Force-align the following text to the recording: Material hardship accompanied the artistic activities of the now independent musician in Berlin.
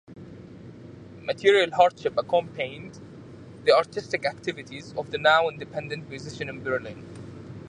Material 1.21 1.69
hardship 1.75 2.17
accompanied 2.17 2.97
the 3.65 3.71
artistic 3.75 4.25
activities 4.25 4.95
of 4.97 5.11
the 5.11 5.19
now 5.19 5.47
independent 5.47 6.09
musician 6.09 6.49
in 6.49 6.63
Berlin. 6.63 7.05